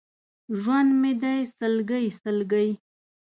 ژوند 0.61 0.89
مې 1.01 1.11
دی 1.21 1.39
سلګۍ، 1.57 2.05
سلګۍ! 2.21 2.69